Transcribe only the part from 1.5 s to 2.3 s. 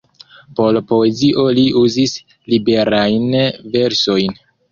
li uzis